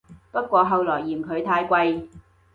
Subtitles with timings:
[0.31, 2.07] 不過後來嫌佢太貴